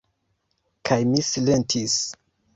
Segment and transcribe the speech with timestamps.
[0.91, 2.01] Kaj mi silentis.